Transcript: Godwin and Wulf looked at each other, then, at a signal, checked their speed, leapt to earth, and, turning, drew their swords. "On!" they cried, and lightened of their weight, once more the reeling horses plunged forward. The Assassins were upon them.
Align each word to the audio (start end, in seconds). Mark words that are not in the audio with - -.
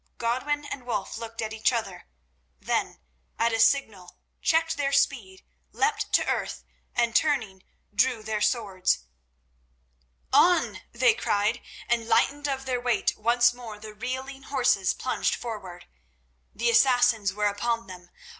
Godwin 0.17 0.65
and 0.65 0.87
Wulf 0.87 1.19
looked 1.19 1.43
at 1.43 1.53
each 1.53 1.71
other, 1.71 2.07
then, 2.59 3.01
at 3.37 3.53
a 3.53 3.59
signal, 3.59 4.17
checked 4.41 4.75
their 4.75 4.91
speed, 4.91 5.43
leapt 5.73 6.11
to 6.13 6.27
earth, 6.27 6.63
and, 6.95 7.15
turning, 7.15 7.61
drew 7.93 8.23
their 8.23 8.41
swords. 8.41 9.05
"On!" 10.33 10.81
they 10.91 11.13
cried, 11.13 11.61
and 11.87 12.07
lightened 12.07 12.47
of 12.47 12.65
their 12.65 12.81
weight, 12.81 13.15
once 13.15 13.53
more 13.53 13.77
the 13.77 13.93
reeling 13.93 14.41
horses 14.41 14.95
plunged 14.95 15.35
forward. 15.35 15.85
The 16.51 16.71
Assassins 16.71 17.31
were 17.31 17.45
upon 17.45 17.85
them. 17.85 18.09